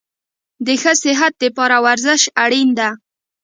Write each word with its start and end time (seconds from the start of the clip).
د 0.65 0.67
ښه 0.81 0.93
صحت 1.03 1.33
دپاره 1.43 1.77
ورزش 1.87 2.21
اړین 2.43 2.69
ده 2.79 2.89